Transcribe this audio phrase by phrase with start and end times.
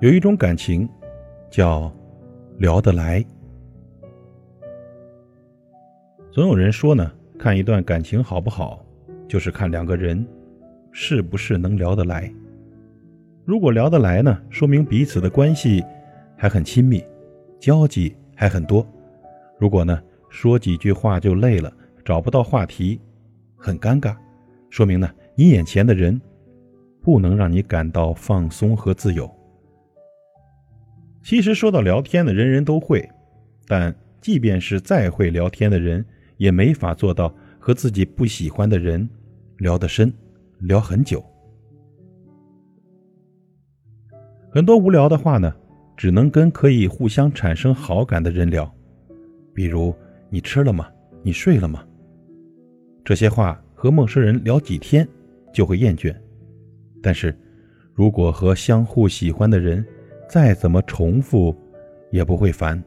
[0.00, 0.88] 有一种感情，
[1.50, 1.92] 叫
[2.56, 3.22] 聊得来。
[6.32, 8.82] 总有人说呢，看一段感情好不好，
[9.28, 10.26] 就是看两个人
[10.90, 12.32] 是不是能聊得来。
[13.44, 15.84] 如果聊得来呢，说明彼此的关系
[16.34, 17.04] 还很亲密，
[17.58, 18.86] 交集还很多。
[19.58, 21.70] 如果呢，说几句话就累了，
[22.06, 22.98] 找不到话题，
[23.54, 24.16] 很尴尬，
[24.70, 26.18] 说明呢，你眼前的人
[27.02, 29.30] 不能让你感到放松和自由。
[31.22, 33.08] 其实说到聊天的，人人都会，
[33.66, 36.04] 但即便是再会聊天的人，
[36.38, 39.08] 也没法做到和自己不喜欢的人
[39.58, 40.12] 聊得深，
[40.60, 41.24] 聊很久。
[44.50, 45.54] 很多无聊的话呢，
[45.96, 48.68] 只能跟可以互相产生好感的人聊，
[49.54, 49.94] 比如
[50.28, 50.88] “你吃了吗？
[51.22, 51.84] 你睡了吗？”
[53.04, 55.06] 这些话和陌生人聊几天
[55.52, 56.14] 就会厌倦，
[57.02, 57.38] 但是
[57.94, 59.84] 如果和相互喜欢的人，
[60.30, 61.52] 再怎么重复，
[62.12, 62.80] 也不会烦。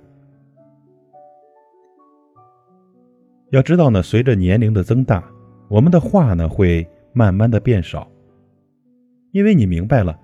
[3.49, 5.21] 要知道呢，随着年龄的增大，
[5.67, 8.09] 我们的话呢会慢慢的变少，
[9.33, 10.17] 因为你明白了，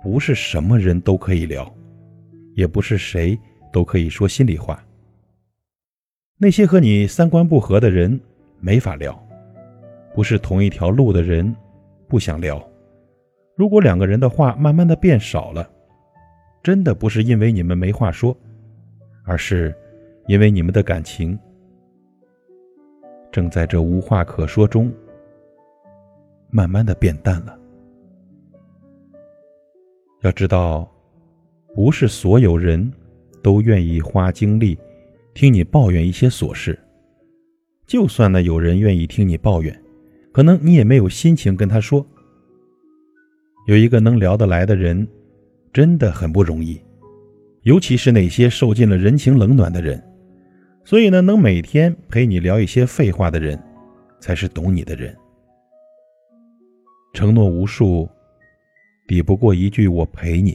[0.00, 1.68] 不是什么人都可以聊，
[2.54, 3.36] 也不是谁
[3.72, 4.80] 都可以说心里话。
[6.38, 8.18] 那些和你三观不合的人
[8.60, 9.20] 没法聊，
[10.14, 11.52] 不是同一条路的人
[12.06, 12.64] 不想聊。
[13.56, 15.68] 如果两个人的话慢慢的变少了。
[16.62, 18.36] 真的不是因为你们没话说，
[19.24, 19.74] 而是
[20.26, 21.38] 因为你们的感情
[23.32, 24.92] 正在这无话可说中
[26.50, 27.58] 慢慢的变淡了。
[30.20, 30.86] 要知道，
[31.74, 32.92] 不是所有人
[33.42, 34.78] 都愿意花精力
[35.32, 36.78] 听你抱怨一些琐事。
[37.86, 39.82] 就算呢有人愿意听你抱怨，
[40.30, 42.06] 可能你也没有心情跟他说。
[43.66, 45.08] 有一个能聊得来的人。
[45.72, 46.80] 真的很不容易，
[47.62, 50.02] 尤其是那些受尽了人情冷暖的人。
[50.84, 53.62] 所以呢，能每天陪你聊一些废话的人，
[54.18, 55.16] 才是懂你的人。
[57.12, 58.08] 承诺无数，
[59.06, 60.52] 抵不过一句“我陪你”；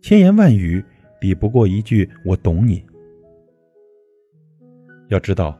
[0.00, 0.82] 千言万语，
[1.20, 2.82] 抵不过一句“我懂你”。
[5.10, 5.58] 要知道，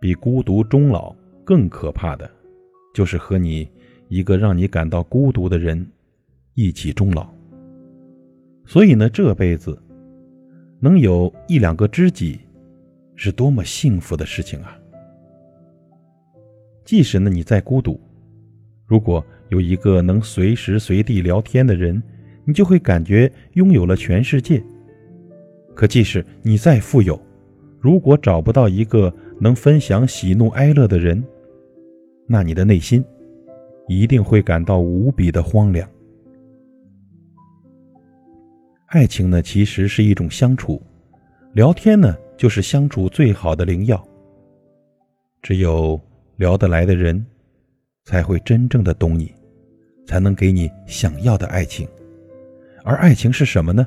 [0.00, 1.14] 比孤独终老
[1.44, 2.28] 更可怕的，
[2.94, 3.68] 就是和你
[4.08, 5.86] 一个让你感到孤独的人
[6.54, 7.35] 一起终老。
[8.66, 9.80] 所以呢，这辈子
[10.80, 12.40] 能有一两个知己，
[13.14, 14.76] 是多么幸福的事情啊！
[16.84, 17.98] 即使呢你再孤独，
[18.86, 22.02] 如果有一个能随时随地聊天的人，
[22.44, 24.62] 你就会感觉拥有了全世界。
[25.74, 27.20] 可即使你再富有，
[27.80, 31.22] 如果找不到一个能分享喜怒哀乐的人，
[32.26, 33.04] 那你的内心
[33.86, 35.88] 一定会感到无比的荒凉。
[38.86, 40.80] 爱情呢，其实是一种相处，
[41.54, 44.06] 聊天呢，就是相处最好的灵药。
[45.42, 46.00] 只有
[46.36, 47.24] 聊得来的人，
[48.04, 49.34] 才会真正的懂你，
[50.06, 51.86] 才能给你想要的爱情。
[52.84, 53.86] 而爱情是什么呢？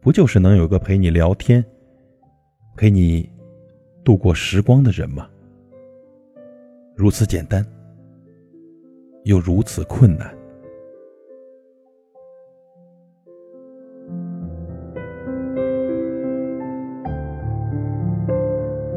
[0.00, 1.64] 不就是能有个陪你聊天、
[2.76, 3.28] 陪你
[4.04, 5.28] 度过时光的人吗？
[6.94, 7.66] 如此简单，
[9.24, 10.32] 又如此困难。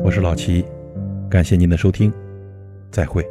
[0.09, 0.65] 我是老齐，
[1.29, 2.11] 感谢您的收听，
[2.89, 3.23] 再会。